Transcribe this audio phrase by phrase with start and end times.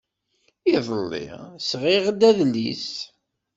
[0.75, 1.27] Iḍelli,
[1.69, 2.87] sɣiɣ-d adlis.